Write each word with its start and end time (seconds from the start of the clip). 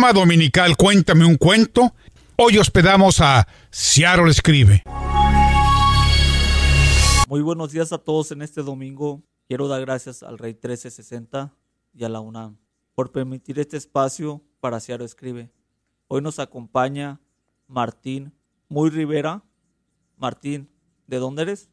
programa 0.00 0.18
dominical 0.18 0.78
Cuéntame 0.78 1.26
un 1.26 1.36
cuento. 1.36 1.94
Hoy 2.36 2.56
hospedamos 2.56 3.20
a 3.20 3.46
Seattle 3.68 4.30
Escribe. 4.30 4.82
Muy 7.28 7.42
buenos 7.42 7.72
días 7.72 7.92
a 7.92 7.98
todos 7.98 8.32
en 8.32 8.40
este 8.40 8.62
domingo. 8.62 9.22
Quiero 9.46 9.68
dar 9.68 9.82
gracias 9.82 10.22
al 10.22 10.38
Rey 10.38 10.54
1360 10.54 11.54
y 11.92 12.04
a 12.04 12.08
la 12.08 12.20
UNAM 12.20 12.56
por 12.94 13.12
permitir 13.12 13.58
este 13.58 13.76
espacio 13.76 14.42
para 14.60 14.80
Seattle 14.80 15.04
Escribe. 15.04 15.50
Hoy 16.08 16.22
nos 16.22 16.38
acompaña 16.38 17.20
Martín 17.66 18.32
Muy 18.70 18.88
Rivera. 18.88 19.44
Martín, 20.16 20.70
¿de 21.08 21.18
dónde 21.18 21.42
eres? 21.42 21.68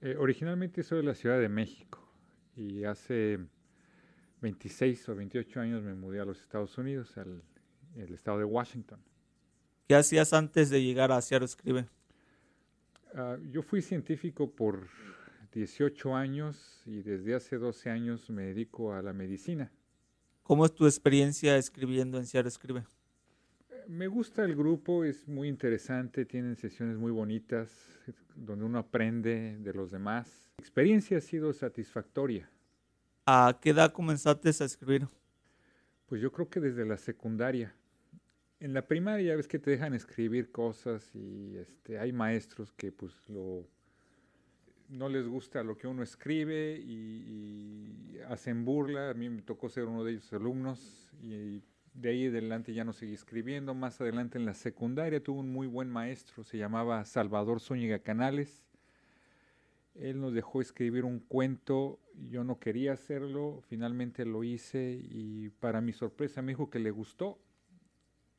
Eh, 0.00 0.16
originalmente 0.18 0.82
soy 0.82 0.98
de 0.98 1.04
la 1.04 1.14
Ciudad 1.14 1.38
de 1.38 1.48
México 1.48 2.00
y 2.56 2.82
hace 2.82 3.38
26 4.44 5.08
o 5.08 5.14
28 5.14 5.60
años 5.60 5.82
me 5.82 5.94
mudé 5.94 6.20
a 6.20 6.24
los 6.26 6.38
Estados 6.42 6.76
Unidos, 6.76 7.16
al 7.16 7.42
el 7.96 8.12
estado 8.12 8.38
de 8.38 8.44
Washington. 8.44 9.00
¿Qué 9.88 9.94
hacías 9.94 10.34
antes 10.34 10.68
de 10.68 10.82
llegar 10.82 11.12
a 11.12 11.22
Seattle 11.22 11.46
Escribe? 11.46 11.86
Uh, 13.14 13.42
yo 13.50 13.62
fui 13.62 13.80
científico 13.80 14.50
por 14.50 14.88
18 15.52 16.14
años 16.14 16.82
y 16.84 17.00
desde 17.02 17.34
hace 17.34 17.56
12 17.56 17.88
años 17.88 18.28
me 18.28 18.42
dedico 18.42 18.92
a 18.92 19.00
la 19.00 19.14
medicina. 19.14 19.72
¿Cómo 20.42 20.66
es 20.66 20.74
tu 20.74 20.84
experiencia 20.84 21.56
escribiendo 21.56 22.18
en 22.18 22.26
Seattle 22.26 22.48
Escribe? 22.48 22.84
Me 23.88 24.08
gusta 24.08 24.44
el 24.44 24.56
grupo, 24.56 25.04
es 25.04 25.26
muy 25.26 25.48
interesante, 25.48 26.26
tienen 26.26 26.56
sesiones 26.56 26.98
muy 26.98 27.12
bonitas 27.12 27.88
donde 28.34 28.64
uno 28.64 28.78
aprende 28.78 29.56
de 29.58 29.72
los 29.72 29.90
demás. 29.90 30.50
La 30.58 30.62
experiencia 30.62 31.16
ha 31.16 31.20
sido 31.20 31.52
satisfactoria. 31.52 32.50
¿A 33.26 33.58
qué 33.60 33.70
edad 33.70 33.92
comenzaste 33.92 34.48
a 34.48 34.66
escribir? 34.66 35.08
Pues 36.06 36.20
yo 36.20 36.30
creo 36.30 36.50
que 36.50 36.60
desde 36.60 36.84
la 36.84 36.98
secundaria. 36.98 37.74
En 38.60 38.74
la 38.74 38.86
primaria 38.86 39.28
ya 39.28 39.36
ves 39.36 39.48
que 39.48 39.58
te 39.58 39.70
dejan 39.70 39.94
escribir 39.94 40.52
cosas 40.52 41.10
y 41.14 41.56
este, 41.56 41.98
hay 41.98 42.12
maestros 42.12 42.72
que 42.72 42.92
pues 42.92 43.12
lo 43.28 43.66
no 44.90 45.08
les 45.08 45.26
gusta 45.26 45.62
lo 45.62 45.76
que 45.76 45.86
uno 45.86 46.02
escribe 46.02 46.78
y, 46.78 48.12
y, 48.12 48.18
hacen 48.28 48.64
burla. 48.64 49.10
A 49.10 49.14
mí 49.14 49.30
me 49.30 49.42
tocó 49.42 49.70
ser 49.70 49.84
uno 49.84 50.04
de 50.04 50.12
ellos 50.12 50.32
alumnos 50.32 51.10
y 51.22 51.62
de 51.94 52.08
ahí 52.10 52.26
adelante 52.26 52.74
ya 52.74 52.84
no 52.84 52.92
seguí 52.92 53.14
escribiendo. 53.14 53.74
Más 53.74 54.00
adelante 54.00 54.36
en 54.36 54.44
la 54.44 54.54
secundaria 54.54 55.22
tuve 55.22 55.40
un 55.40 55.50
muy 55.50 55.66
buen 55.66 55.88
maestro, 55.88 56.44
se 56.44 56.58
llamaba 56.58 57.04
Salvador 57.06 57.60
Zúñiga 57.60 58.00
Canales. 58.00 58.62
Él 59.94 60.20
nos 60.20 60.34
dejó 60.34 60.60
escribir 60.60 61.04
un 61.04 61.20
cuento, 61.20 62.00
yo 62.28 62.42
no 62.42 62.58
quería 62.58 62.92
hacerlo, 62.92 63.62
finalmente 63.68 64.24
lo 64.24 64.42
hice 64.42 65.00
y 65.00 65.50
para 65.60 65.80
mi 65.80 65.92
sorpresa 65.92 66.42
me 66.42 66.52
dijo 66.52 66.68
que 66.68 66.80
le 66.80 66.90
gustó. 66.90 67.38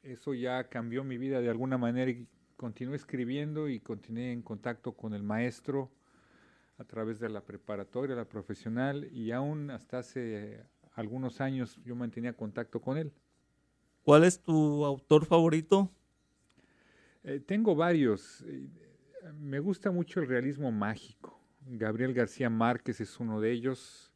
Eso 0.03 0.33
ya 0.33 0.65
cambió 0.69 1.03
mi 1.03 1.17
vida 1.17 1.39
de 1.41 1.49
alguna 1.49 1.77
manera 1.77 2.11
y 2.11 2.27
continué 2.57 2.95
escribiendo 2.95 3.69
y 3.69 3.79
continué 3.79 4.31
en 4.31 4.41
contacto 4.41 4.93
con 4.93 5.13
el 5.13 5.23
maestro 5.23 5.91
a 6.77 6.83
través 6.83 7.19
de 7.19 7.29
la 7.29 7.41
preparatoria, 7.41 8.15
la 8.15 8.27
profesional 8.27 9.09
y 9.11 9.31
aún 9.31 9.71
hasta 9.71 9.99
hace 9.99 10.63
algunos 10.93 11.41
años 11.41 11.79
yo 11.83 11.95
mantenía 11.95 12.33
contacto 12.33 12.81
con 12.81 12.97
él. 12.97 13.13
¿Cuál 14.03 14.23
es 14.25 14.39
tu 14.39 14.85
autor 14.85 15.25
favorito? 15.25 15.89
Eh, 17.23 17.39
tengo 17.39 17.75
varios. 17.75 18.45
Me 19.39 19.59
gusta 19.59 19.89
mucho 19.89 20.19
el 20.19 20.27
realismo 20.27 20.71
mágico. 20.71 21.34
Gabriel 21.65 22.13
García 22.13 22.49
Márquez 22.49 23.01
es 23.01 23.19
uno 23.19 23.41
de 23.41 23.51
ellos, 23.51 24.11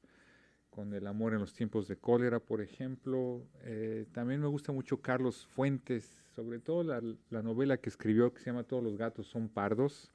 con 0.70 0.94
El 0.94 1.08
amor 1.08 1.34
en 1.34 1.40
los 1.40 1.54
tiempos 1.54 1.88
de 1.88 1.98
cólera, 1.98 2.40
por 2.40 2.62
ejemplo. 2.62 3.44
Eh, 3.64 4.06
también 4.14 4.40
me 4.40 4.48
gusta 4.48 4.72
mucho 4.72 5.02
Carlos 5.02 5.46
Fuentes, 5.48 6.24
sobre 6.36 6.60
todo 6.60 6.84
la, 6.84 7.02
la, 7.30 7.42
novela 7.42 7.78
que 7.78 7.90
escribió 7.90 8.34
que 8.34 8.40
se 8.40 8.46
llama 8.46 8.64
Todos 8.64 8.84
los 8.84 8.98
gatos 8.98 9.28
son 9.28 9.50
pardos. 9.50 10.12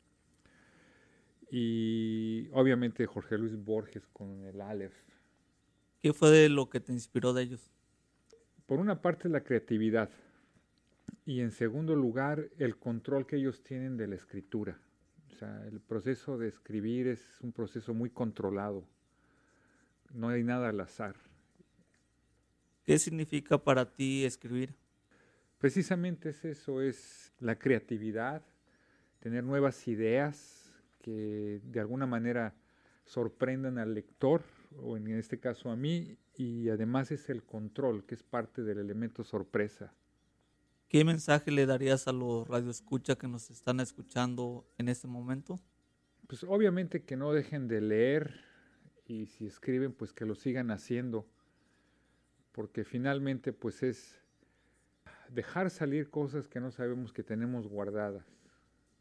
Y 1.50 2.48
obviamente 2.52 3.04
Jorge 3.06 3.36
Luis 3.36 3.56
Borges 3.56 4.06
con 4.12 4.44
el 4.44 4.60
Aleph. 4.60 4.94
¿Qué 6.00 6.12
fue 6.12 6.30
de 6.30 6.48
lo 6.48 6.70
que 6.70 6.80
te 6.80 6.92
inspiró 6.92 7.32
de 7.32 7.42
ellos? 7.42 7.70
por 8.66 8.78
una 8.78 9.02
parte 9.02 9.28
la 9.28 9.42
creatividad 9.42 10.10
y 11.26 11.40
en 11.40 11.50
segundo 11.50 11.94
lugar 11.94 12.48
el 12.58 12.76
control 12.76 13.26
que 13.26 13.36
ellos 13.36 13.62
tienen 13.62 13.96
de 13.96 14.06
la 14.06 14.14
escritura. 14.14 14.78
O 15.34 15.36
sea, 15.36 15.66
el 15.66 15.80
proceso 15.80 16.38
de 16.38 16.46
escribir 16.46 17.08
es 17.08 17.40
un 17.40 17.50
proceso 17.50 17.92
muy 17.92 18.08
controlado. 18.08 18.86
No 20.12 20.28
hay 20.28 20.44
nada 20.44 20.68
al 20.68 20.80
azar. 20.80 21.16
¿Qué 22.84 22.96
significa 23.00 23.58
para 23.58 23.84
ti 23.96 24.24
escribir? 24.24 24.76
Precisamente 25.58 26.28
es 26.28 26.44
eso, 26.44 26.80
es 26.80 27.32
la 27.40 27.58
creatividad, 27.58 28.42
tener 29.18 29.42
nuevas 29.42 29.88
ideas 29.88 30.72
que 31.02 31.60
de 31.64 31.80
alguna 31.80 32.06
manera 32.06 32.54
sorprendan 33.04 33.78
al 33.78 33.92
lector, 33.92 34.42
o 34.78 34.96
en 34.96 35.08
este 35.08 35.40
caso 35.40 35.68
a 35.68 35.74
mí, 35.74 36.16
y 36.36 36.68
además 36.68 37.10
es 37.10 37.28
el 37.28 37.42
control, 37.42 38.06
que 38.06 38.14
es 38.14 38.22
parte 38.22 38.62
del 38.62 38.78
elemento 38.78 39.24
sorpresa. 39.24 39.92
¿Qué 40.94 41.04
mensaje 41.04 41.50
le 41.50 41.66
darías 41.66 42.06
a 42.06 42.12
los 42.12 42.46
radioescucha 42.46 43.16
que 43.16 43.26
nos 43.26 43.50
están 43.50 43.80
escuchando 43.80 44.64
en 44.78 44.88
este 44.88 45.08
momento? 45.08 45.58
Pues 46.28 46.44
obviamente 46.44 47.02
que 47.02 47.16
no 47.16 47.32
dejen 47.32 47.66
de 47.66 47.80
leer 47.80 48.40
y 49.04 49.26
si 49.26 49.44
escriben 49.44 49.92
pues 49.92 50.12
que 50.12 50.24
lo 50.24 50.36
sigan 50.36 50.70
haciendo, 50.70 51.26
porque 52.52 52.84
finalmente 52.84 53.52
pues 53.52 53.82
es 53.82 54.20
dejar 55.30 55.68
salir 55.70 56.10
cosas 56.10 56.46
que 56.46 56.60
no 56.60 56.70
sabemos 56.70 57.12
que 57.12 57.24
tenemos 57.24 57.66
guardadas, 57.66 58.24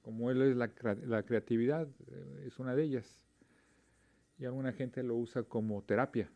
como 0.02 0.32
él 0.32 0.42
es 0.42 0.56
la, 0.56 0.72
la 1.06 1.22
creatividad, 1.22 1.88
eh, 2.08 2.46
es 2.48 2.58
una 2.58 2.76
de 2.76 2.86
ellas, 2.86 3.22
y 4.40 4.46
alguna 4.46 4.74
gente 4.74 5.04
lo 5.04 5.16
usa 5.16 5.44
como 5.44 5.84
terapia. 5.84 6.28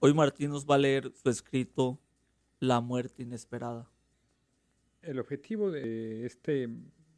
Hoy 0.00 0.12
Martín 0.12 0.50
nos 0.50 0.66
va 0.66 0.74
a 0.74 0.80
leer 0.80 1.10
su 1.14 1.30
escrito 1.30 1.98
La 2.60 2.82
muerte 2.82 3.22
inesperada. 3.22 3.90
El 5.06 5.20
objetivo 5.20 5.70
de 5.70 6.26
este 6.26 6.68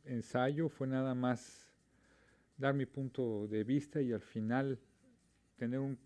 ensayo 0.05 0.69
fue 0.69 0.87
nada 0.87 1.15
más 1.15 1.67
dar 2.59 2.75
mi 2.75 2.85
punto 2.85 3.49
de 3.49 3.65
vista 3.65 4.03
y 4.03 4.13
al 4.13 4.21
final 4.21 4.79
tener 5.57 5.81
un 5.81 5.99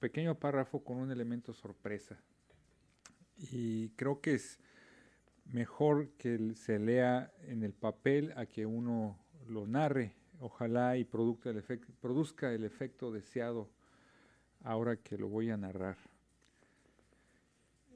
pequeño 0.00 0.36
párrafo 0.36 0.82
con 0.82 0.96
un 0.96 1.12
elemento 1.12 1.52
sorpresa. 1.52 2.20
Y 3.36 3.90
creo 3.90 4.20
que 4.20 4.34
es 4.34 4.58
mejor 5.44 6.08
que 6.18 6.56
se 6.56 6.80
lea 6.80 7.32
en 7.42 7.62
el 7.62 7.72
papel 7.72 8.32
a 8.34 8.46
que 8.46 8.66
uno 8.66 9.16
lo 9.46 9.64
narre. 9.68 10.16
Ojalá 10.40 10.96
y 10.96 11.04
produzca 11.04 11.50
el, 12.50 12.64
efecto, 12.64 13.12
deseado 13.12 13.70
ahora 14.64 14.96
que 14.96 15.16
lo 15.16 15.28
voy 15.28 15.50
a 15.50 15.56
narrar. 15.56 15.98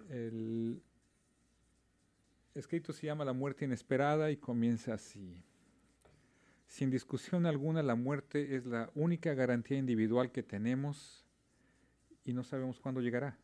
El 0.09 0.81
escrito 2.61 2.93
se 2.93 3.07
llama 3.07 3.25
La 3.25 3.33
muerte 3.33 3.65
inesperada 3.65 4.31
y 4.31 4.37
comienza 4.37 4.95
así. 4.95 5.43
Sin 6.69 6.91
discusión 6.91 7.47
alguna, 7.47 7.83
la 7.83 7.97
muerte 7.97 8.55
es 8.55 8.65
la 8.65 8.91
única 8.95 9.35
garantía 9.35 9.79
individual 9.79 10.31
que 10.31 10.43
tenemos 10.43 11.25
y 12.25 12.33
no 12.33 12.45
sabemos 12.45 12.79
cuándo 12.79 13.01
llegará. 13.01 13.37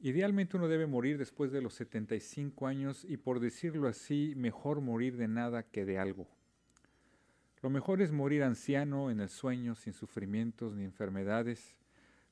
Idealmente 0.00 0.56
uno 0.56 0.68
debe 0.68 0.86
morir 0.86 1.18
después 1.18 1.52
de 1.52 1.62
los 1.62 1.74
75 1.74 2.66
años 2.66 3.04
y 3.08 3.16
por 3.16 3.40
decirlo 3.40 3.88
así, 3.88 4.34
mejor 4.36 4.80
morir 4.80 5.16
de 5.16 5.28
nada 5.28 5.62
que 5.62 5.84
de 5.84 5.98
algo. 5.98 6.28
Lo 7.62 7.70
mejor 7.70 8.02
es 8.02 8.10
morir 8.10 8.42
anciano 8.42 9.10
en 9.10 9.20
el 9.20 9.28
sueño, 9.28 9.74
sin 9.74 9.92
sufrimientos 9.92 10.74
ni 10.74 10.84
enfermedades, 10.84 11.76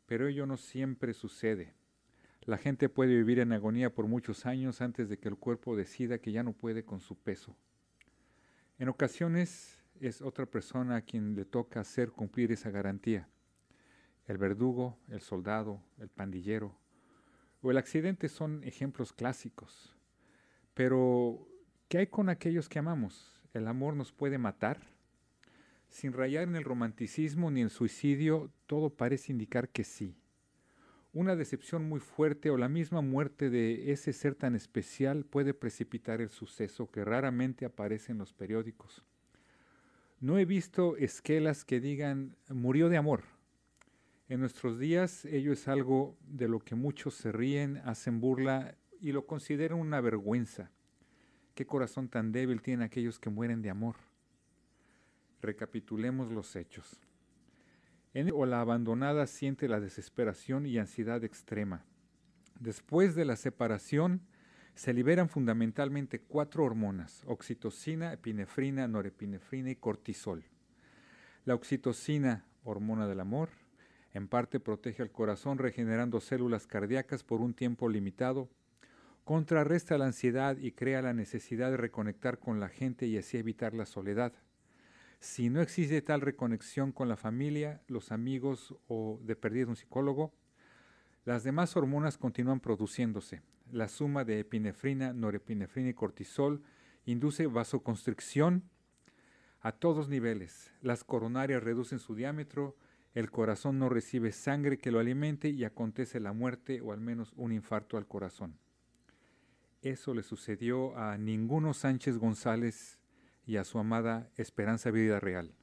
pero 0.06 0.26
ello 0.26 0.46
no 0.46 0.56
siempre 0.56 1.12
sucede. 1.12 1.74
La 2.48 2.56
gente 2.56 2.88
puede 2.88 3.14
vivir 3.14 3.40
en 3.40 3.52
agonía 3.52 3.94
por 3.94 4.06
muchos 4.06 4.46
años 4.46 4.80
antes 4.80 5.10
de 5.10 5.18
que 5.18 5.28
el 5.28 5.36
cuerpo 5.36 5.76
decida 5.76 6.16
que 6.16 6.32
ya 6.32 6.42
no 6.42 6.54
puede 6.54 6.82
con 6.82 6.98
su 6.98 7.14
peso. 7.14 7.54
En 8.78 8.88
ocasiones 8.88 9.84
es 10.00 10.22
otra 10.22 10.46
persona 10.46 10.96
a 10.96 11.02
quien 11.02 11.34
le 11.34 11.44
toca 11.44 11.80
hacer 11.80 12.10
cumplir 12.10 12.50
esa 12.50 12.70
garantía. 12.70 13.28
El 14.24 14.38
verdugo, 14.38 14.96
el 15.08 15.20
soldado, 15.20 15.82
el 15.98 16.08
pandillero 16.08 16.74
o 17.60 17.70
el 17.70 17.76
accidente 17.76 18.30
son 18.30 18.64
ejemplos 18.64 19.12
clásicos. 19.12 19.94
Pero, 20.72 21.46
¿qué 21.88 21.98
hay 21.98 22.06
con 22.06 22.30
aquellos 22.30 22.70
que 22.70 22.78
amamos? 22.78 23.42
¿El 23.52 23.68
amor 23.68 23.94
nos 23.94 24.10
puede 24.10 24.38
matar? 24.38 24.80
Sin 25.90 26.14
rayar 26.14 26.44
en 26.44 26.56
el 26.56 26.64
romanticismo 26.64 27.50
ni 27.50 27.60
el 27.60 27.68
suicidio, 27.68 28.50
todo 28.66 28.88
parece 28.88 29.32
indicar 29.32 29.68
que 29.68 29.84
sí. 29.84 30.17
Una 31.18 31.34
decepción 31.34 31.88
muy 31.88 31.98
fuerte 31.98 32.48
o 32.48 32.56
la 32.56 32.68
misma 32.68 33.00
muerte 33.00 33.50
de 33.50 33.90
ese 33.90 34.12
ser 34.12 34.36
tan 34.36 34.54
especial 34.54 35.24
puede 35.24 35.52
precipitar 35.52 36.20
el 36.20 36.28
suceso 36.28 36.92
que 36.92 37.04
raramente 37.04 37.64
aparece 37.64 38.12
en 38.12 38.18
los 38.18 38.32
periódicos. 38.32 39.04
No 40.20 40.38
he 40.38 40.44
visto 40.44 40.96
esquelas 40.96 41.64
que 41.64 41.80
digan 41.80 42.36
murió 42.50 42.88
de 42.88 42.98
amor. 42.98 43.24
En 44.28 44.38
nuestros 44.38 44.78
días 44.78 45.24
ello 45.24 45.52
es 45.52 45.66
algo 45.66 46.16
de 46.24 46.46
lo 46.46 46.60
que 46.60 46.76
muchos 46.76 47.16
se 47.16 47.32
ríen, 47.32 47.78
hacen 47.78 48.20
burla 48.20 48.76
y 49.00 49.10
lo 49.10 49.26
consideran 49.26 49.80
una 49.80 50.00
vergüenza. 50.00 50.70
¿Qué 51.56 51.66
corazón 51.66 52.08
tan 52.08 52.30
débil 52.30 52.62
tienen 52.62 52.86
aquellos 52.86 53.18
que 53.18 53.28
mueren 53.28 53.60
de 53.60 53.70
amor? 53.70 53.96
Recapitulemos 55.42 56.30
los 56.30 56.54
hechos. 56.54 57.00
O 58.32 58.46
la 58.46 58.60
abandonada 58.60 59.28
siente 59.28 59.68
la 59.68 59.78
desesperación 59.78 60.66
y 60.66 60.78
ansiedad 60.78 61.22
extrema. 61.22 61.84
Después 62.58 63.14
de 63.14 63.24
la 63.24 63.36
separación, 63.36 64.22
se 64.74 64.92
liberan 64.92 65.28
fundamentalmente 65.28 66.20
cuatro 66.20 66.64
hormonas, 66.64 67.22
oxitocina, 67.26 68.12
epinefrina, 68.12 68.88
norepinefrina 68.88 69.70
y 69.70 69.76
cortisol. 69.76 70.44
La 71.44 71.54
oxitocina, 71.54 72.44
hormona 72.64 73.06
del 73.06 73.20
amor, 73.20 73.50
en 74.12 74.26
parte 74.26 74.58
protege 74.58 75.02
al 75.02 75.12
corazón 75.12 75.58
regenerando 75.58 76.20
células 76.20 76.66
cardíacas 76.66 77.22
por 77.22 77.40
un 77.40 77.54
tiempo 77.54 77.88
limitado, 77.88 78.48
contrarresta 79.22 79.96
la 79.96 80.06
ansiedad 80.06 80.56
y 80.56 80.72
crea 80.72 81.02
la 81.02 81.12
necesidad 81.12 81.70
de 81.70 81.76
reconectar 81.76 82.38
con 82.38 82.58
la 82.58 82.68
gente 82.68 83.06
y 83.06 83.16
así 83.16 83.36
evitar 83.36 83.74
la 83.74 83.86
soledad. 83.86 84.32
Si 85.20 85.50
no 85.50 85.60
existe 85.60 86.00
tal 86.00 86.20
reconexión 86.20 86.92
con 86.92 87.08
la 87.08 87.16
familia, 87.16 87.82
los 87.88 88.12
amigos 88.12 88.74
o 88.86 89.18
de 89.22 89.34
perdido 89.34 89.68
un 89.68 89.76
psicólogo, 89.76 90.32
las 91.24 91.42
demás 91.42 91.76
hormonas 91.76 92.18
continúan 92.18 92.60
produciéndose. 92.60 93.42
La 93.72 93.88
suma 93.88 94.24
de 94.24 94.40
epinefrina, 94.40 95.12
norepinefrina 95.12 95.90
y 95.90 95.94
cortisol 95.94 96.62
induce 97.04 97.46
vasoconstricción 97.46 98.62
a 99.60 99.72
todos 99.72 100.08
niveles. 100.08 100.72
Las 100.80 101.04
coronarias 101.04 101.62
reducen 101.62 101.98
su 101.98 102.14
diámetro, 102.14 102.76
el 103.14 103.30
corazón 103.30 103.78
no 103.78 103.88
recibe 103.88 104.30
sangre 104.30 104.78
que 104.78 104.92
lo 104.92 105.00
alimente 105.00 105.48
y 105.48 105.64
acontece 105.64 106.20
la 106.20 106.32
muerte 106.32 106.80
o 106.80 106.92
al 106.92 107.00
menos 107.00 107.32
un 107.36 107.52
infarto 107.52 107.96
al 107.96 108.06
corazón. 108.06 108.56
Eso 109.82 110.14
le 110.14 110.22
sucedió 110.22 110.96
a 110.96 111.18
ninguno 111.18 111.74
Sánchez 111.74 112.18
González 112.18 112.97
y 113.48 113.56
a 113.56 113.64
su 113.64 113.78
amada 113.78 114.30
Esperanza 114.36 114.90
Vida 114.90 115.20
Real, 115.20 115.54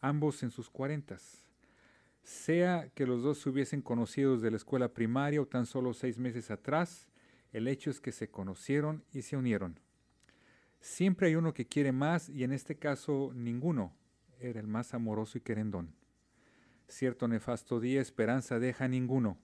ambos 0.00 0.42
en 0.42 0.50
sus 0.50 0.68
cuarentas. 0.68 1.46
Sea 2.24 2.90
que 2.96 3.06
los 3.06 3.22
dos 3.22 3.38
se 3.38 3.50
hubiesen 3.50 3.82
conocido 3.82 4.34
desde 4.34 4.50
la 4.50 4.56
escuela 4.56 4.92
primaria 4.92 5.40
o 5.40 5.46
tan 5.46 5.64
solo 5.64 5.94
seis 5.94 6.18
meses 6.18 6.50
atrás, 6.50 7.08
el 7.52 7.68
hecho 7.68 7.88
es 7.88 8.00
que 8.00 8.10
se 8.10 8.30
conocieron 8.30 9.04
y 9.12 9.22
se 9.22 9.36
unieron. 9.36 9.78
Siempre 10.80 11.28
hay 11.28 11.36
uno 11.36 11.54
que 11.54 11.66
quiere 11.66 11.92
más 11.92 12.28
y 12.28 12.42
en 12.42 12.52
este 12.52 12.74
caso 12.74 13.30
ninguno 13.32 13.94
era 14.40 14.58
el 14.58 14.66
más 14.66 14.92
amoroso 14.92 15.38
y 15.38 15.42
querendón. 15.42 15.94
Cierto 16.88 17.28
nefasto 17.28 17.78
día 17.78 18.00
Esperanza 18.00 18.58
deja 18.58 18.86
a 18.86 18.88
ninguno. 18.88 19.38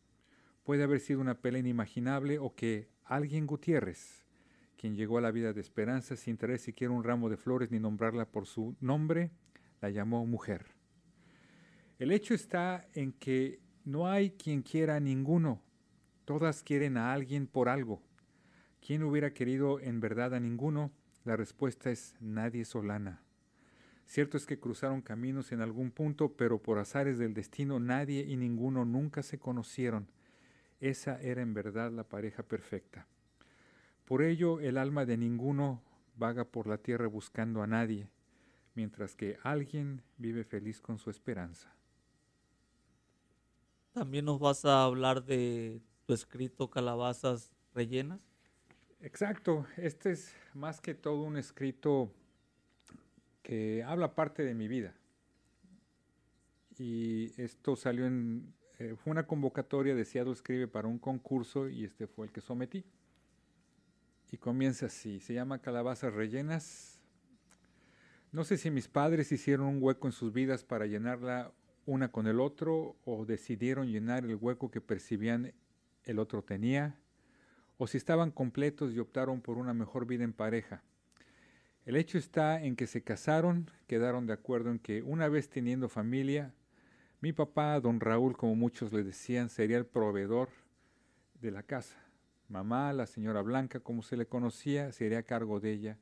Puede 0.64 0.82
haber 0.82 0.98
sido 0.98 1.20
una 1.20 1.40
pelea 1.40 1.60
inimaginable 1.60 2.40
o 2.40 2.56
que 2.56 2.88
alguien 3.04 3.46
Gutiérrez 3.46 4.27
quien 4.78 4.94
llegó 4.94 5.18
a 5.18 5.20
la 5.20 5.32
vida 5.32 5.52
de 5.52 5.60
Esperanza 5.60 6.16
sin 6.16 6.36
traer 6.36 6.60
siquiera 6.60 6.94
un 6.94 7.02
ramo 7.02 7.28
de 7.28 7.36
flores 7.36 7.70
ni 7.70 7.80
nombrarla 7.80 8.26
por 8.26 8.46
su 8.46 8.76
nombre, 8.80 9.32
la 9.80 9.90
llamó 9.90 10.24
mujer. 10.24 10.66
El 11.98 12.12
hecho 12.12 12.32
está 12.32 12.86
en 12.94 13.12
que 13.12 13.58
no 13.84 14.08
hay 14.08 14.30
quien 14.30 14.62
quiera 14.62 14.96
a 14.96 15.00
ninguno, 15.00 15.60
todas 16.24 16.62
quieren 16.62 16.96
a 16.96 17.12
alguien 17.12 17.48
por 17.48 17.68
algo. 17.68 18.00
¿Quién 18.80 19.02
hubiera 19.02 19.34
querido 19.34 19.80
en 19.80 19.98
verdad 19.98 20.32
a 20.32 20.40
ninguno? 20.40 20.92
La 21.24 21.36
respuesta 21.36 21.90
es 21.90 22.14
nadie 22.20 22.64
solana. 22.64 23.20
Cierto 24.06 24.36
es 24.36 24.46
que 24.46 24.60
cruzaron 24.60 25.02
caminos 25.02 25.50
en 25.50 25.60
algún 25.60 25.90
punto, 25.90 26.36
pero 26.36 26.62
por 26.62 26.78
azares 26.78 27.18
del 27.18 27.34
destino 27.34 27.80
nadie 27.80 28.24
y 28.26 28.36
ninguno 28.36 28.84
nunca 28.84 29.24
se 29.24 29.38
conocieron. 29.38 30.08
Esa 30.80 31.20
era 31.20 31.42
en 31.42 31.52
verdad 31.52 31.90
la 31.90 32.04
pareja 32.04 32.44
perfecta. 32.44 33.08
Por 34.08 34.22
ello 34.22 34.58
el 34.60 34.78
alma 34.78 35.04
de 35.04 35.18
ninguno 35.18 35.82
vaga 36.16 36.46
por 36.46 36.66
la 36.66 36.78
tierra 36.78 37.06
buscando 37.08 37.62
a 37.62 37.66
nadie, 37.66 38.08
mientras 38.74 39.14
que 39.14 39.36
alguien 39.42 40.00
vive 40.16 40.44
feliz 40.44 40.80
con 40.80 40.98
su 40.98 41.10
esperanza. 41.10 41.70
También 43.92 44.24
nos 44.24 44.40
vas 44.40 44.64
a 44.64 44.84
hablar 44.84 45.26
de 45.26 45.82
tu 46.06 46.14
escrito 46.14 46.70
Calabazas 46.70 47.52
Rellenas. 47.74 48.26
Exacto, 49.02 49.66
este 49.76 50.12
es 50.12 50.34
más 50.54 50.80
que 50.80 50.94
todo 50.94 51.20
un 51.20 51.36
escrito 51.36 52.10
que 53.42 53.84
habla 53.84 54.14
parte 54.14 54.42
de 54.42 54.54
mi 54.54 54.68
vida. 54.68 54.94
Y 56.78 57.30
esto 57.36 57.76
salió 57.76 58.06
en, 58.06 58.54
eh, 58.78 58.96
fue 58.96 59.10
una 59.10 59.26
convocatoria 59.26 59.94
de 59.94 60.06
Seattle 60.06 60.32
Escribe 60.32 60.66
para 60.66 60.88
un 60.88 60.98
concurso 60.98 61.68
y 61.68 61.84
este 61.84 62.06
fue 62.06 62.24
el 62.24 62.32
que 62.32 62.40
sometí. 62.40 62.86
Y 64.30 64.36
comienza 64.36 64.86
así, 64.86 65.20
se 65.20 65.34
llama 65.34 65.60
Calabazas 65.60 66.12
Rellenas. 66.12 67.00
No 68.30 68.44
sé 68.44 68.58
si 68.58 68.70
mis 68.70 68.88
padres 68.88 69.32
hicieron 69.32 69.66
un 69.66 69.82
hueco 69.82 70.06
en 70.06 70.12
sus 70.12 70.32
vidas 70.32 70.64
para 70.64 70.86
llenarla 70.86 71.52
una 71.86 72.12
con 72.12 72.26
el 72.26 72.40
otro 72.40 72.96
o 73.06 73.24
decidieron 73.24 73.90
llenar 73.90 74.26
el 74.26 74.36
hueco 74.36 74.70
que 74.70 74.82
percibían 74.82 75.54
el 76.04 76.18
otro 76.18 76.42
tenía, 76.42 76.98
o 77.78 77.86
si 77.86 77.96
estaban 77.96 78.30
completos 78.30 78.92
y 78.92 78.98
optaron 78.98 79.40
por 79.40 79.56
una 79.56 79.72
mejor 79.72 80.06
vida 80.06 80.24
en 80.24 80.34
pareja. 80.34 80.82
El 81.86 81.96
hecho 81.96 82.18
está 82.18 82.62
en 82.62 82.76
que 82.76 82.86
se 82.86 83.02
casaron, 83.02 83.70
quedaron 83.86 84.26
de 84.26 84.34
acuerdo 84.34 84.70
en 84.70 84.78
que 84.78 85.02
una 85.02 85.28
vez 85.28 85.48
teniendo 85.48 85.88
familia, 85.88 86.52
mi 87.20 87.32
papá, 87.32 87.80
don 87.80 88.00
Raúl, 88.00 88.36
como 88.36 88.54
muchos 88.54 88.92
le 88.92 89.02
decían, 89.02 89.48
sería 89.48 89.78
el 89.78 89.86
proveedor 89.86 90.50
de 91.40 91.50
la 91.50 91.62
casa. 91.62 92.07
Mamá, 92.48 92.94
la 92.94 93.06
señora 93.06 93.42
Blanca, 93.42 93.80
como 93.80 94.02
se 94.02 94.16
le 94.16 94.26
conocía, 94.26 94.90
se 94.92 95.04
haría 95.04 95.22
cargo 95.22 95.60
de 95.60 95.70
ella, 95.70 95.98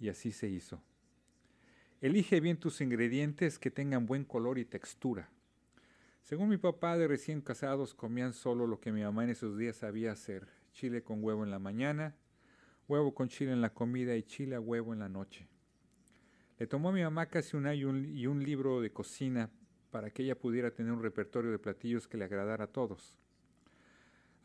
y 0.00 0.08
así 0.08 0.32
se 0.32 0.48
hizo. 0.48 0.82
Elige 2.00 2.40
bien 2.40 2.58
tus 2.58 2.80
ingredientes 2.80 3.60
que 3.60 3.70
tengan 3.70 4.04
buen 4.04 4.24
color 4.24 4.58
y 4.58 4.64
textura. 4.64 5.30
Según 6.24 6.48
mi 6.48 6.56
papá, 6.56 6.98
de 6.98 7.06
recién 7.06 7.40
casados 7.40 7.94
comían 7.94 8.32
solo 8.32 8.66
lo 8.66 8.80
que 8.80 8.90
mi 8.90 9.02
mamá 9.02 9.22
en 9.22 9.30
esos 9.30 9.56
días 9.56 9.76
sabía 9.76 10.10
hacer: 10.10 10.48
chile 10.72 11.04
con 11.04 11.22
huevo 11.22 11.44
en 11.44 11.52
la 11.52 11.60
mañana, 11.60 12.16
huevo 12.88 13.14
con 13.14 13.28
chile 13.28 13.52
en 13.52 13.60
la 13.60 13.72
comida 13.72 14.16
y 14.16 14.24
chile 14.24 14.56
a 14.56 14.60
huevo 14.60 14.92
en 14.92 14.98
la 14.98 15.08
noche. 15.08 15.46
Le 16.58 16.66
tomó 16.66 16.88
a 16.88 16.92
mi 16.92 17.02
mamá 17.02 17.26
casi 17.26 17.56
un 17.56 17.66
año 17.66 17.96
y 17.96 18.26
un 18.26 18.42
libro 18.42 18.80
de 18.80 18.90
cocina 18.90 19.50
para 19.92 20.10
que 20.10 20.24
ella 20.24 20.36
pudiera 20.36 20.72
tener 20.72 20.90
un 20.90 21.02
repertorio 21.02 21.52
de 21.52 21.60
platillos 21.60 22.08
que 22.08 22.16
le 22.16 22.24
agradara 22.24 22.64
a 22.64 22.72
todos 22.72 23.14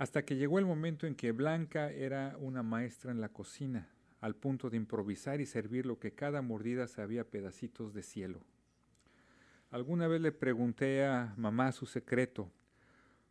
hasta 0.01 0.25
que 0.25 0.35
llegó 0.35 0.57
el 0.57 0.65
momento 0.65 1.05
en 1.05 1.13
que 1.13 1.31
Blanca 1.31 1.91
era 1.91 2.35
una 2.39 2.63
maestra 2.63 3.11
en 3.11 3.21
la 3.21 3.29
cocina, 3.29 3.87
al 4.19 4.35
punto 4.35 4.71
de 4.71 4.77
improvisar 4.77 5.41
y 5.41 5.45
servir 5.45 5.85
lo 5.85 5.99
que 5.99 6.11
cada 6.15 6.41
mordida 6.41 6.87
sabía 6.87 7.29
pedacitos 7.29 7.93
de 7.93 8.01
cielo. 8.01 8.41
Alguna 9.69 10.07
vez 10.07 10.19
le 10.19 10.31
pregunté 10.31 11.05
a 11.05 11.35
mamá 11.37 11.71
su 11.71 11.85
secreto, 11.85 12.51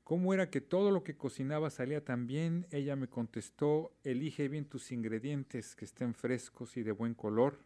¿Cómo 0.04 0.32
era 0.32 0.48
que 0.48 0.60
todo 0.60 0.92
lo 0.92 1.02
que 1.02 1.16
cocinaba 1.16 1.70
salía 1.70 2.04
tan 2.04 2.28
bien? 2.28 2.68
Ella 2.70 2.94
me 2.94 3.08
contestó, 3.08 3.92
elige 4.04 4.46
bien 4.46 4.64
tus 4.64 4.92
ingredientes, 4.92 5.74
que 5.74 5.84
estén 5.84 6.14
frescos 6.14 6.76
y 6.76 6.84
de 6.84 6.92
buen 6.92 7.14
color. 7.14 7.58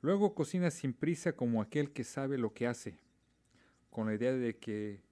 Luego 0.00 0.34
cocina 0.34 0.72
sin 0.72 0.94
prisa 0.94 1.34
como 1.34 1.62
aquel 1.62 1.92
que 1.92 2.02
sabe 2.02 2.38
lo 2.38 2.52
que 2.54 2.66
hace, 2.66 2.98
con 3.88 4.08
la 4.08 4.14
idea 4.14 4.32
de 4.32 4.56
que 4.56 5.05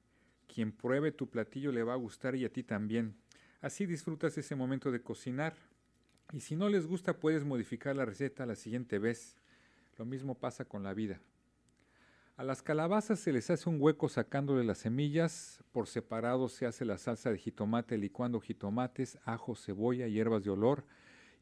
quien 0.47 0.73
pruebe 0.73 1.13
tu 1.13 1.29
platillo 1.29 1.73
le 1.73 1.83
va 1.83 1.95
a 1.95 1.97
gustar 1.97 2.35
y 2.37 2.45
a 2.45 2.53
ti 2.53 2.63
también. 2.63 3.17
Así 3.61 3.87
disfrutas 3.87 4.37
ese 4.37 4.55
momento 4.55 4.91
de 4.91 5.03
cocinar. 5.03 5.55
Y 6.33 6.41
si 6.41 6.57
no 6.57 6.69
les 6.69 6.87
gusta 6.87 7.19
puedes 7.19 7.45
modificar 7.45 7.97
la 7.97 8.05
receta 8.05 8.47
la 8.47 8.57
siguiente 8.57 8.99
vez. 8.99 9.37
Lo 9.97 10.05
mismo 10.05 10.35
pasa 10.35 10.65
con 10.65 10.83
la 10.83 10.95
vida. 10.95 11.21
A 12.37 12.43
las 12.43 12.63
calabazas 12.63 13.21
se 13.21 13.33
les 13.33 13.49
hace 13.51 13.69
un 13.71 13.81
hueco 13.81 14.09
sacándole 14.09 14.65
las 14.65 14.79
semillas, 14.79 15.63
por 15.71 15.87
separado 15.87 16.49
se 16.49 16.67
hace 16.67 16.85
la 16.85 16.99
salsa 16.99 17.31
de 17.31 17.39
jitomate 17.39 17.97
licuando 17.97 18.41
jitomates, 18.41 19.19
ajo, 19.25 19.55
cebolla, 19.55 20.09
hierbas 20.09 20.43
de 20.43 20.51
olor 20.51 20.85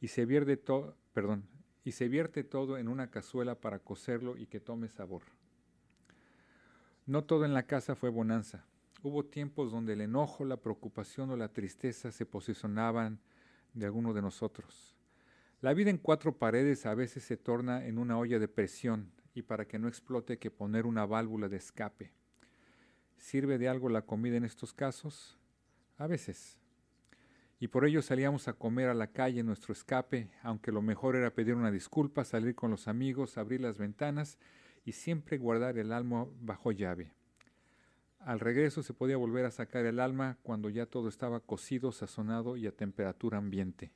y 0.03 0.09
se 0.09 0.27
vierte 0.27 0.59
todo, 0.59 0.95
perdón, 1.15 1.49
y 1.83 1.93
se 1.93 2.09
vierte 2.09 2.45
todo 2.45 2.77
en 2.77 2.89
una 2.89 3.11
cazuela 3.11 3.55
para 3.55 3.79
cocerlo 3.79 4.37
y 4.37 4.47
que 4.47 4.61
tome 4.61 4.89
sabor. 4.89 5.23
No 7.07 7.25
todo 7.25 7.47
en 7.47 7.55
la 7.55 7.63
casa 7.63 7.95
fue 7.95 8.11
bonanza. 8.11 8.67
Hubo 9.05 9.25
tiempos 9.25 9.73
donde 9.73 9.95
el 9.95 10.01
enojo, 10.01 10.45
la 10.45 10.59
preocupación 10.59 11.31
o 11.31 11.37
la 11.37 11.53
tristeza 11.53 12.13
se 12.13 12.25
posicionaban 12.25 13.19
de 13.75 13.87
alguno 13.87 14.13
de 14.13 14.23
nosotros. 14.23 14.97
La 15.61 15.75
vida 15.75 15.91
en 15.91 15.99
cuatro 15.99 16.39
paredes 16.39 16.87
a 16.87 16.95
veces 16.95 17.25
se 17.25 17.37
torna 17.37 17.85
en 17.85 17.99
una 17.99 18.17
olla 18.17 18.39
de 18.39 18.47
presión 18.47 19.11
y 19.35 19.43
para 19.43 19.67
que 19.67 19.79
no 19.81 19.89
explote 19.89 20.35
hay 20.35 20.39
que 20.39 20.53
poner 20.53 20.87
una 20.87 21.05
válvula 21.05 21.49
de 21.49 21.57
escape. 21.57 22.13
¿Sirve 23.17 23.59
de 23.59 23.69
algo 23.69 23.89
la 23.89 24.03
comida 24.03 24.37
en 24.37 24.45
estos 24.45 24.73
casos? 24.73 25.37
A 25.99 26.07
veces. 26.07 26.61
Y 27.59 27.69
por 27.69 27.85
ello 27.85 28.03
salíamos 28.03 28.47
a 28.47 28.53
comer 28.53 28.89
a 28.89 28.95
la 28.95 29.09
calle 29.09 29.41
en 29.41 29.47
nuestro 29.47 29.73
escape, 29.73 30.31
aunque 30.43 30.71
lo 30.71 30.83
mejor 30.83 31.17
era 31.17 31.35
pedir 31.35 31.55
una 31.55 31.73
disculpa, 31.73 32.25
salir 32.25 32.55
con 32.55 32.71
los 32.71 32.87
amigos, 32.87 33.37
abrir 33.37 33.61
las 33.61 33.79
ventanas 33.79 34.39
y 34.85 34.93
siempre 34.93 35.39
guardar 35.39 35.77
el 35.79 35.93
alma 35.93 36.27
bajo 36.41 36.71
llave. 36.71 37.13
Al 38.25 38.39
regreso 38.39 38.85
se 38.85 38.95
podía 38.95 39.17
volver 39.17 39.45
a 39.47 39.51
sacar 39.51 39.85
el 39.85 39.99
alma 39.99 40.39
cuando 40.43 40.71
ya 40.71 40.87
todo 40.87 41.09
estaba 41.09 41.41
cocido, 41.41 41.91
sazonado 41.91 42.57
y 42.57 42.69
a 42.69 42.73
temperatura 42.73 43.39
ambiente. 43.39 43.91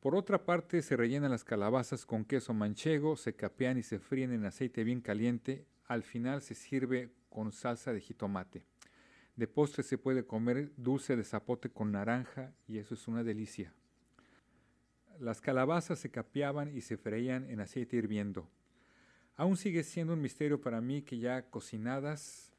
Por 0.00 0.16
otra 0.16 0.46
parte, 0.46 0.80
se 0.80 0.96
rellenan 0.96 1.30
las 1.30 1.44
calabazas 1.44 2.06
con 2.06 2.24
queso 2.24 2.54
manchego, 2.54 3.18
se 3.18 3.34
capean 3.34 3.76
y 3.76 3.82
se 3.82 3.98
fríen 3.98 4.32
en 4.32 4.46
aceite 4.46 4.82
bien 4.82 5.02
caliente. 5.02 5.66
Al 5.88 6.02
final 6.02 6.40
se 6.40 6.54
sirve 6.54 7.12
con 7.28 7.52
salsa 7.52 7.92
de 7.92 8.00
jitomate. 8.00 8.64
De 9.36 9.46
postre 9.46 9.82
se 9.82 9.98
puede 9.98 10.24
comer 10.24 10.72
dulce 10.78 11.16
de 11.16 11.24
zapote 11.24 11.68
con 11.68 11.92
naranja 11.92 12.54
y 12.66 12.78
eso 12.78 12.94
es 12.94 13.06
una 13.08 13.22
delicia. 13.22 13.74
Las 15.18 15.42
calabazas 15.42 15.98
se 15.98 16.10
capeaban 16.10 16.74
y 16.74 16.80
se 16.80 16.96
freían 16.96 17.44
en 17.50 17.60
aceite 17.60 17.98
hirviendo. 17.98 18.48
Aún 19.36 19.58
sigue 19.58 19.82
siendo 19.82 20.14
un 20.14 20.22
misterio 20.22 20.62
para 20.62 20.80
mí 20.80 21.02
que 21.02 21.18
ya 21.18 21.42
cocinadas 21.50 22.49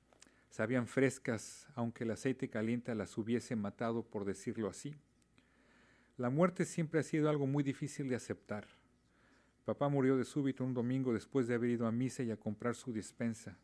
sabían 0.51 0.85
frescas, 0.85 1.67
aunque 1.75 2.03
el 2.03 2.11
aceite 2.11 2.49
caliente 2.49 2.93
las 2.93 3.17
hubiese 3.17 3.55
matado, 3.55 4.03
por 4.03 4.25
decirlo 4.25 4.69
así. 4.69 4.93
La 6.17 6.29
muerte 6.29 6.65
siempre 6.65 6.99
ha 6.99 7.03
sido 7.03 7.29
algo 7.29 7.47
muy 7.47 7.63
difícil 7.63 8.09
de 8.09 8.15
aceptar. 8.15 8.67
Papá 9.65 9.87
murió 9.87 10.17
de 10.17 10.25
súbito 10.25 10.63
un 10.65 10.73
domingo 10.73 11.13
después 11.13 11.47
de 11.47 11.55
haber 11.55 11.71
ido 11.71 11.87
a 11.87 11.91
misa 11.91 12.21
y 12.21 12.31
a 12.31 12.37
comprar 12.37 12.75
su 12.75 12.91
despensa. 12.91 13.57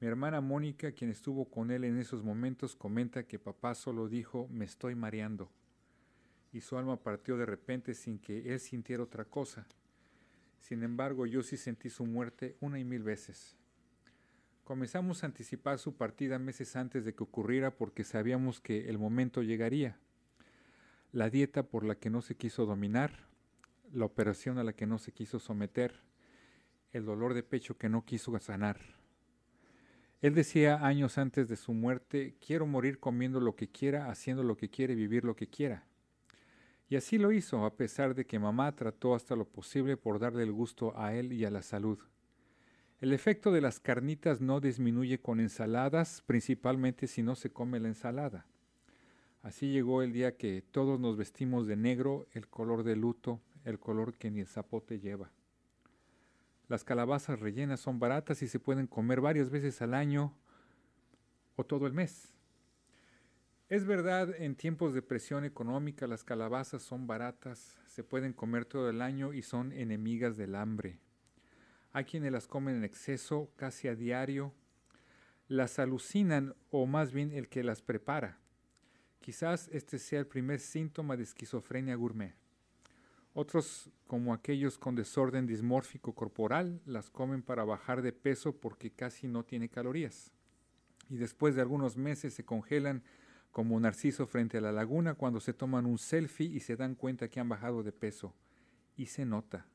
Mi 0.00 0.08
hermana 0.08 0.40
Mónica, 0.40 0.90
quien 0.92 1.10
estuvo 1.10 1.44
con 1.44 1.70
él 1.70 1.84
en 1.84 1.98
esos 1.98 2.22
momentos, 2.24 2.74
comenta 2.74 3.22
que 3.22 3.38
papá 3.38 3.74
solo 3.74 4.08
dijo 4.08 4.48
me 4.48 4.64
estoy 4.64 4.96
mareando. 4.96 5.50
Y 6.52 6.62
su 6.62 6.76
alma 6.76 6.96
partió 6.96 7.36
de 7.36 7.46
repente 7.46 7.94
sin 7.94 8.18
que 8.18 8.52
él 8.52 8.58
sintiera 8.58 9.02
otra 9.02 9.24
cosa. 9.24 9.66
Sin 10.58 10.82
embargo, 10.82 11.26
yo 11.26 11.42
sí 11.42 11.56
sentí 11.56 11.90
su 11.90 12.04
muerte 12.04 12.56
una 12.60 12.80
y 12.80 12.84
mil 12.84 13.02
veces. 13.02 13.57
Comenzamos 14.68 15.22
a 15.22 15.26
anticipar 15.28 15.78
su 15.78 15.96
partida 15.96 16.38
meses 16.38 16.76
antes 16.76 17.02
de 17.06 17.14
que 17.14 17.22
ocurriera 17.22 17.74
porque 17.74 18.04
sabíamos 18.04 18.60
que 18.60 18.90
el 18.90 18.98
momento 18.98 19.42
llegaría 19.42 19.96
la 21.10 21.30
dieta 21.30 21.62
por 21.62 21.86
la 21.86 21.94
que 21.94 22.10
no 22.10 22.20
se 22.20 22.36
quiso 22.36 22.66
dominar, 22.66 23.30
la 23.94 24.04
operación 24.04 24.58
a 24.58 24.64
la 24.64 24.74
que 24.74 24.86
no 24.86 24.98
se 24.98 25.12
quiso 25.12 25.38
someter, 25.38 25.94
el 26.92 27.06
dolor 27.06 27.32
de 27.32 27.42
pecho 27.42 27.78
que 27.78 27.88
no 27.88 28.04
quiso 28.04 28.38
sanar. 28.40 28.78
Él 30.20 30.34
decía 30.34 30.86
años 30.86 31.16
antes 31.16 31.48
de 31.48 31.56
su 31.56 31.72
muerte, 31.72 32.36
quiero 32.38 32.66
morir 32.66 33.00
comiendo 33.00 33.40
lo 33.40 33.56
que 33.56 33.70
quiera, 33.70 34.10
haciendo 34.10 34.42
lo 34.42 34.58
que 34.58 34.68
quiere, 34.68 34.94
vivir 34.94 35.24
lo 35.24 35.34
que 35.34 35.48
quiera. 35.48 35.86
Y 36.90 36.96
así 36.96 37.16
lo 37.16 37.32
hizo, 37.32 37.64
a 37.64 37.74
pesar 37.74 38.14
de 38.14 38.26
que 38.26 38.38
mamá 38.38 38.76
trató 38.76 39.14
hasta 39.14 39.34
lo 39.34 39.46
posible 39.46 39.96
por 39.96 40.18
darle 40.18 40.42
el 40.42 40.52
gusto 40.52 40.92
a 40.94 41.14
él 41.14 41.32
y 41.32 41.46
a 41.46 41.50
la 41.50 41.62
salud. 41.62 41.98
El 43.00 43.12
efecto 43.12 43.52
de 43.52 43.60
las 43.60 43.78
carnitas 43.78 44.40
no 44.40 44.58
disminuye 44.60 45.20
con 45.20 45.38
ensaladas, 45.38 46.20
principalmente 46.26 47.06
si 47.06 47.22
no 47.22 47.36
se 47.36 47.50
come 47.50 47.78
la 47.78 47.86
ensalada. 47.86 48.44
Así 49.40 49.70
llegó 49.70 50.02
el 50.02 50.12
día 50.12 50.36
que 50.36 50.62
todos 50.62 50.98
nos 50.98 51.16
vestimos 51.16 51.68
de 51.68 51.76
negro, 51.76 52.26
el 52.32 52.48
color 52.48 52.82
de 52.82 52.96
luto, 52.96 53.40
el 53.64 53.78
color 53.78 54.14
que 54.14 54.32
ni 54.32 54.40
el 54.40 54.48
zapote 54.48 54.98
lleva. 54.98 55.30
Las 56.66 56.82
calabazas 56.82 57.38
rellenas 57.38 57.78
son 57.78 58.00
baratas 58.00 58.42
y 58.42 58.48
se 58.48 58.58
pueden 58.58 58.88
comer 58.88 59.20
varias 59.20 59.48
veces 59.48 59.80
al 59.80 59.94
año 59.94 60.34
o 61.54 61.64
todo 61.64 61.86
el 61.86 61.92
mes. 61.92 62.34
Es 63.68 63.84
verdad, 63.84 64.34
en 64.38 64.56
tiempos 64.56 64.92
de 64.92 65.02
presión 65.02 65.44
económica 65.44 66.08
las 66.08 66.24
calabazas 66.24 66.82
son 66.82 67.06
baratas, 67.06 67.78
se 67.86 68.02
pueden 68.02 68.32
comer 68.32 68.64
todo 68.64 68.90
el 68.90 69.02
año 69.02 69.32
y 69.34 69.42
son 69.42 69.70
enemigas 69.70 70.36
del 70.36 70.56
hambre. 70.56 70.98
Hay 71.98 72.04
quienes 72.04 72.30
las 72.30 72.46
comen 72.46 72.76
en 72.76 72.84
exceso, 72.84 73.50
casi 73.56 73.88
a 73.88 73.96
diario, 73.96 74.54
las 75.48 75.80
alucinan 75.80 76.54
o 76.70 76.86
más 76.86 77.10
bien 77.10 77.32
el 77.32 77.48
que 77.48 77.64
las 77.64 77.82
prepara. 77.82 78.38
Quizás 79.20 79.68
este 79.72 79.98
sea 79.98 80.20
el 80.20 80.28
primer 80.28 80.60
síntoma 80.60 81.16
de 81.16 81.24
esquizofrenia 81.24 81.96
gourmet. 81.96 82.36
Otros, 83.34 83.90
como 84.06 84.32
aquellos 84.32 84.78
con 84.78 84.94
desorden 84.94 85.48
dismórfico 85.48 86.14
corporal, 86.14 86.80
las 86.86 87.10
comen 87.10 87.42
para 87.42 87.64
bajar 87.64 88.00
de 88.00 88.12
peso 88.12 88.54
porque 88.54 88.92
casi 88.92 89.26
no 89.26 89.44
tiene 89.44 89.68
calorías. 89.68 90.30
Y 91.10 91.16
después 91.16 91.56
de 91.56 91.62
algunos 91.62 91.96
meses 91.96 92.32
se 92.32 92.44
congelan 92.44 93.02
como 93.50 93.80
narciso 93.80 94.28
frente 94.28 94.58
a 94.58 94.60
la 94.60 94.70
laguna 94.70 95.14
cuando 95.14 95.40
se 95.40 95.52
toman 95.52 95.84
un 95.84 95.98
selfie 95.98 96.46
y 96.46 96.60
se 96.60 96.76
dan 96.76 96.94
cuenta 96.94 97.26
que 97.26 97.40
han 97.40 97.48
bajado 97.48 97.82
de 97.82 97.90
peso. 97.90 98.36
Y 98.96 99.06
se 99.06 99.24
nota. 99.24 99.66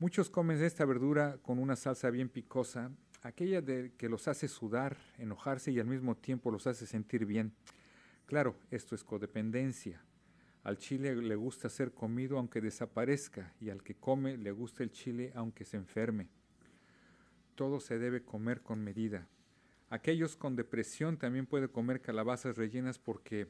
Muchos 0.00 0.30
comen 0.30 0.62
esta 0.64 0.86
verdura 0.86 1.36
con 1.42 1.58
una 1.58 1.76
salsa 1.76 2.08
bien 2.08 2.30
picosa, 2.30 2.90
aquella 3.20 3.60
de 3.60 3.92
que 3.98 4.08
los 4.08 4.28
hace 4.28 4.48
sudar, 4.48 4.96
enojarse 5.18 5.72
y 5.72 5.78
al 5.78 5.88
mismo 5.88 6.16
tiempo 6.16 6.50
los 6.50 6.66
hace 6.66 6.86
sentir 6.86 7.26
bien. 7.26 7.52
Claro, 8.24 8.56
esto 8.70 8.94
es 8.94 9.04
codependencia. 9.04 10.02
Al 10.64 10.78
chile 10.78 11.14
le 11.14 11.36
gusta 11.36 11.68
ser 11.68 11.92
comido 11.92 12.38
aunque 12.38 12.62
desaparezca 12.62 13.52
y 13.60 13.68
al 13.68 13.82
que 13.82 13.94
come 13.94 14.38
le 14.38 14.52
gusta 14.52 14.82
el 14.82 14.90
chile 14.90 15.32
aunque 15.34 15.66
se 15.66 15.76
enferme. 15.76 16.28
Todo 17.54 17.78
se 17.78 17.98
debe 17.98 18.22
comer 18.22 18.62
con 18.62 18.82
medida. 18.82 19.28
Aquellos 19.90 20.34
con 20.34 20.56
depresión 20.56 21.18
también 21.18 21.44
pueden 21.44 21.68
comer 21.68 22.00
calabazas 22.00 22.56
rellenas 22.56 22.98
porque 22.98 23.48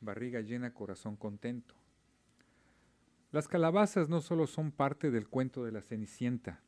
barriga 0.00 0.40
llena, 0.40 0.72
corazón 0.72 1.16
contento. 1.16 1.74
Las 3.32 3.48
calabazas 3.48 4.08
no 4.08 4.20
solo 4.20 4.46
son 4.46 4.72
parte 4.72 5.10
del 5.10 5.28
cuento 5.28 5.64
de 5.64 5.72
la 5.72 5.82
Cenicienta, 5.82 6.60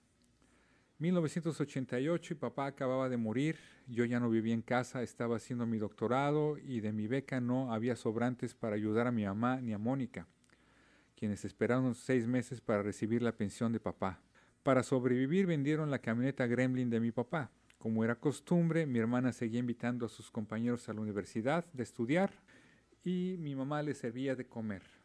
1988 1.03 2.35
y 2.35 2.37
papá 2.37 2.67
acababa 2.67 3.09
de 3.09 3.17
morir, 3.17 3.59
yo 3.89 4.05
ya 4.05 4.21
no 4.21 4.31
vivía 4.31 4.55
en 4.55 4.63
casa, 4.63 5.03
estaba 5.03 5.37
haciendo 5.37 5.67
mi 5.67 5.79
doctorado 5.79 6.57
y 6.59 6.81
de 6.81 6.93
mi 6.93 7.09
beca 7.09 7.41
no 7.41 7.73
había 7.73 7.97
sobrantes 7.97 8.55
para 8.55 8.77
ayudar 8.77 9.09
a 9.09 9.11
mi 9.11 9.25
mamá 9.25 9.61
ni 9.61 9.73
a 9.73 9.79
Mónica, 9.79 10.29
quienes 11.17 11.45
esperaron 11.45 11.97
seis 11.97 12.29
meses 12.29 12.61
para 12.61 12.85
recibir 12.85 13.21
la 13.21 13.37
pensión 13.37 13.73
de 13.73 13.81
papá. 13.81 14.21
Para 14.63 14.85
sobrevivir 14.85 15.47
vendieron 15.47 15.91
la 15.91 15.99
camioneta 15.99 16.47
Gremlin 16.47 16.89
de 16.89 17.01
mi 17.01 17.11
papá. 17.11 17.51
Como 17.79 18.05
era 18.05 18.15
costumbre, 18.15 18.87
mi 18.87 19.01
hermana 19.01 19.33
seguía 19.33 19.59
invitando 19.59 20.07
a 20.07 20.09
sus 20.09 20.31
compañeros 20.31 20.89
a 20.89 20.93
la 20.93 21.01
universidad 21.01 21.65
de 21.73 21.83
estudiar 21.83 22.31
y 23.03 23.35
mi 23.41 23.57
mamá 23.57 23.83
les 23.83 23.99
servía 23.99 24.37
de 24.37 24.47
comer. 24.47 25.02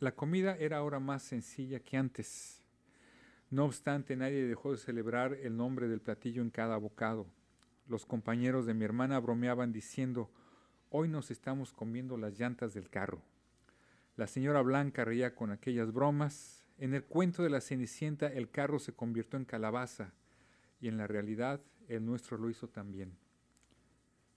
La 0.00 0.12
comida 0.12 0.56
era 0.56 0.78
ahora 0.78 1.00
más 1.00 1.22
sencilla 1.22 1.80
que 1.80 1.96
antes 1.96 2.58
no 3.50 3.64
obstante, 3.64 4.14
nadie 4.14 4.46
dejó 4.46 4.72
de 4.72 4.76
celebrar 4.76 5.32
el 5.32 5.56
nombre 5.56 5.88
del 5.88 6.02
platillo 6.02 6.42
en 6.42 6.50
cada 6.50 6.76
bocado. 6.76 7.26
Los 7.86 8.04
compañeros 8.04 8.66
de 8.66 8.74
mi 8.74 8.84
hermana 8.84 9.18
bromeaban 9.20 9.72
diciendo, 9.72 10.30
hoy 10.90 11.08
nos 11.08 11.30
estamos 11.30 11.72
comiendo 11.72 12.18
las 12.18 12.38
llantas 12.38 12.74
del 12.74 12.90
carro. 12.90 13.22
La 14.16 14.26
señora 14.26 14.60
Blanca 14.60 15.06
reía 15.06 15.34
con 15.34 15.50
aquellas 15.50 15.92
bromas. 15.92 16.66
En 16.76 16.92
el 16.92 17.04
cuento 17.04 17.42
de 17.42 17.48
la 17.48 17.62
Cenicienta 17.62 18.26
el 18.26 18.50
carro 18.50 18.78
se 18.78 18.92
convirtió 18.92 19.38
en 19.38 19.46
calabaza 19.46 20.12
y 20.78 20.88
en 20.88 20.98
la 20.98 21.06
realidad 21.06 21.62
el 21.88 22.04
nuestro 22.04 22.36
lo 22.36 22.50
hizo 22.50 22.68
también. 22.68 23.16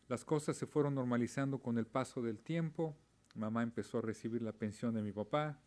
Las 0.08 0.24
cosas 0.24 0.56
se 0.56 0.68
fueron 0.68 0.96
normalizando 0.96 1.60
con 1.60 1.78
el 1.78 1.86
paso 1.86 2.22
del 2.22 2.40
tiempo. 2.40 2.96
Mamá 3.36 3.64
empezó 3.64 4.00
a 4.00 4.02
recibir 4.02 4.42
la 4.42 4.52
pensión 4.52 4.94
de 4.94 5.02
mi 5.02 5.12
papá, 5.12 5.60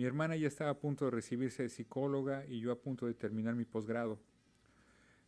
mi 0.00 0.06
hermana 0.06 0.34
ya 0.34 0.48
estaba 0.48 0.70
a 0.70 0.78
punto 0.78 1.04
de 1.04 1.10
recibirse 1.10 1.62
de 1.62 1.68
psicóloga 1.68 2.46
y 2.46 2.60
yo 2.60 2.72
a 2.72 2.80
punto 2.80 3.04
de 3.04 3.12
terminar 3.12 3.54
mi 3.54 3.66
posgrado. 3.66 4.18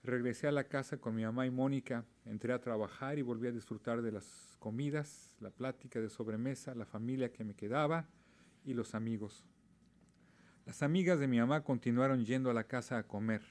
Regresé 0.03 0.49
a 0.49 0.53
la 0.53 0.65
casa 0.65 0.97
con 0.97 1.15
mi 1.15 1.25
mamá 1.25 1.45
y 1.45 1.51
Mónica, 1.51 2.07
entré 2.25 2.55
a 2.55 2.61
trabajar 2.61 3.19
y 3.19 3.23
volví 3.23 3.49
a 3.49 3.53
disfrutar 3.53 4.01
de 4.01 4.13
las 4.13 4.57
comidas, 4.59 5.37
la 5.41 5.51
plática 5.51 6.01
de 6.01 6.09
sobremesa, 6.09 6.75
la 6.75 6.87
familia 6.87 7.33
que 7.33 7.45
me 7.45 7.55
quedaba 7.55 8.09
y 8.65 8.73
los 8.73 8.95
amigos. 8.95 9.45
Las 10.65 10.83
amigas 10.83 11.21
de 11.21 11.29
mi 11.29 11.39
mamá 11.39 11.63
continuaron 11.63 12.25
yendo 12.25 12.51
a 12.51 12.55
la 12.55 12.65
casa 12.65 12.97
a 12.97 13.07
comer. 13.07 13.43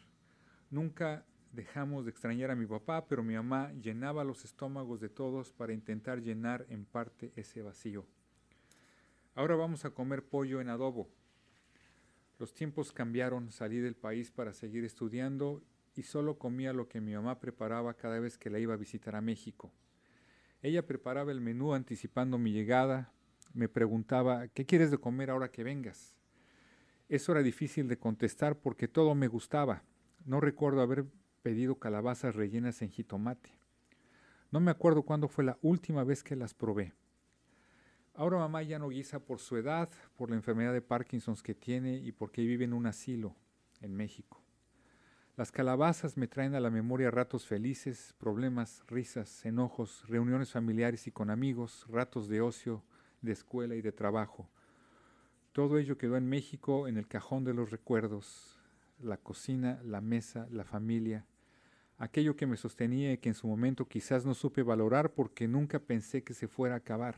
Nunca 0.71 1.23
dejamos 1.51 2.05
de 2.05 2.11
extrañar 2.11 2.51
a 2.51 2.55
mi 2.55 2.65
papá, 2.65 3.07
pero 3.07 3.23
mi 3.23 3.35
mamá 3.35 3.71
llenaba 3.73 4.23
los 4.23 4.45
estómagos 4.45 5.01
de 5.01 5.09
todos 5.09 5.51
para 5.51 5.73
intentar 5.73 6.21
llenar 6.21 6.65
en 6.69 6.85
parte 6.85 7.33
ese 7.35 7.61
vacío. 7.61 8.05
Ahora 9.35 9.55
vamos 9.55 9.85
a 9.85 9.91
comer 9.91 10.23
pollo 10.25 10.61
en 10.61 10.69
adobo. 10.69 11.09
Los 12.39 12.53
tiempos 12.53 12.91
cambiaron, 12.91 13.51
salí 13.51 13.79
del 13.79 13.95
país 13.95 14.31
para 14.31 14.53
seguir 14.53 14.83
estudiando 14.83 15.61
y 15.95 16.03
solo 16.03 16.37
comía 16.37 16.73
lo 16.73 16.87
que 16.87 17.01
mi 17.01 17.13
mamá 17.13 17.39
preparaba 17.39 17.93
cada 17.93 18.19
vez 18.19 18.37
que 18.37 18.49
la 18.49 18.59
iba 18.59 18.73
a 18.73 18.77
visitar 18.77 19.15
a 19.15 19.21
México. 19.21 19.71
Ella 20.61 20.85
preparaba 20.85 21.31
el 21.31 21.41
menú 21.41 21.73
anticipando 21.73 22.37
mi 22.37 22.51
llegada, 22.51 23.11
me 23.53 23.67
preguntaba, 23.67 24.47
¿qué 24.47 24.65
quieres 24.65 24.91
de 24.91 24.97
comer 24.97 25.29
ahora 25.29 25.51
que 25.51 25.63
vengas? 25.63 26.15
Eso 27.09 27.33
era 27.33 27.43
difícil 27.43 27.87
de 27.87 27.97
contestar 27.97 28.57
porque 28.59 28.87
todo 28.87 29.15
me 29.15 29.27
gustaba. 29.27 29.83
No 30.25 30.39
recuerdo 30.39 30.81
haber 30.81 31.05
pedido 31.41 31.75
calabazas 31.75 32.35
rellenas 32.35 32.81
en 32.81 32.89
jitomate. 32.89 33.51
No 34.51 34.59
me 34.59 34.71
acuerdo 34.71 35.03
cuándo 35.03 35.27
fue 35.27 35.43
la 35.43 35.57
última 35.61 36.03
vez 36.03 36.23
que 36.23 36.35
las 36.35 36.53
probé. 36.53 36.93
Ahora 38.13 38.37
mamá 38.37 38.61
ya 38.63 38.77
no 38.77 38.89
guisa 38.89 39.19
por 39.19 39.39
su 39.39 39.55
edad, 39.57 39.89
por 40.17 40.29
la 40.29 40.35
enfermedad 40.35 40.73
de 40.73 40.81
Parkinson 40.81 41.35
que 41.35 41.55
tiene 41.55 41.95
y 41.95 42.11
porque 42.11 42.41
vive 42.41 42.65
en 42.65 42.73
un 42.73 42.85
asilo 42.85 43.35
en 43.79 43.95
México. 43.95 44.41
Las 45.37 45.51
calabazas 45.51 46.17
me 46.17 46.27
traen 46.27 46.53
a 46.53 46.59
la 46.59 46.69
memoria 46.69 47.09
ratos 47.09 47.47
felices, 47.47 48.13
problemas, 48.17 48.83
risas, 48.87 49.45
enojos, 49.45 50.03
reuniones 50.07 50.51
familiares 50.51 51.07
y 51.07 51.11
con 51.11 51.29
amigos, 51.29 51.85
ratos 51.89 52.27
de 52.27 52.41
ocio, 52.41 52.83
de 53.21 53.31
escuela 53.31 53.75
y 53.75 53.81
de 53.81 53.93
trabajo. 53.93 54.49
Todo 55.53 55.77
ello 55.77 55.97
quedó 55.97 56.17
en 56.17 56.27
México 56.27 56.87
en 56.87 56.97
el 56.97 57.07
cajón 57.07 57.45
de 57.45 57.53
los 57.53 57.71
recuerdos, 57.71 58.59
la 58.99 59.17
cocina, 59.17 59.81
la 59.83 60.01
mesa, 60.01 60.47
la 60.51 60.65
familia, 60.65 61.25
aquello 62.01 62.35
que 62.35 62.47
me 62.47 62.57
sostenía 62.57 63.13
y 63.13 63.17
que 63.19 63.29
en 63.29 63.35
su 63.35 63.47
momento 63.47 63.85
quizás 63.85 64.25
no 64.25 64.33
supe 64.33 64.63
valorar 64.63 65.13
porque 65.13 65.47
nunca 65.47 65.79
pensé 65.79 66.23
que 66.23 66.33
se 66.33 66.47
fuera 66.47 66.73
a 66.73 66.79
acabar. 66.79 67.15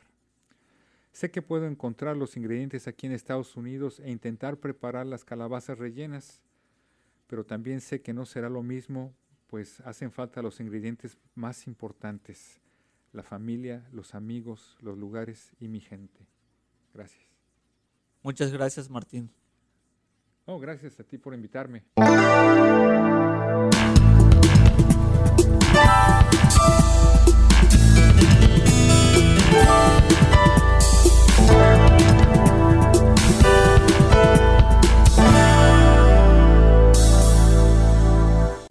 Sé 1.14 1.32
que 1.32 1.42
puedo 1.42 1.68
encontrar 1.68 2.18
los 2.18 2.36
ingredientes 2.36 2.86
aquí 2.88 3.08
en 3.08 3.14
Estados 3.14 3.56
Unidos 3.56 4.02
e 4.02 4.12
intentar 4.12 4.58
preparar 4.58 5.06
las 5.06 5.24
calabazas 5.24 5.80
rellenas, 5.80 6.42
pero 7.28 7.46
también 7.46 7.80
sé 7.80 8.02
que 8.02 8.14
no 8.14 8.26
será 8.26 8.50
lo 8.50 8.62
mismo, 8.62 9.14
pues 9.48 9.80
hacen 9.82 10.12
falta 10.12 10.42
los 10.42 10.60
ingredientes 10.60 11.18
más 11.34 11.66
importantes, 11.66 12.60
la 13.14 13.24
familia, 13.24 13.88
los 13.94 14.16
amigos, 14.16 14.76
los 14.82 14.98
lugares 14.98 15.54
y 15.62 15.70
mi 15.70 15.80
gente. 15.80 16.28
Gracias. 16.94 17.24
Muchas 18.22 18.52
gracias, 18.52 18.90
Martín. 18.90 19.30
Oh, 20.46 20.60
gracias 20.60 21.00
a 21.00 21.06
ti 21.06 21.18
por 21.18 21.34
invitarme. 21.34 21.84